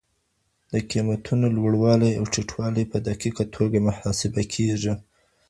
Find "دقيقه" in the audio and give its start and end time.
3.07-3.43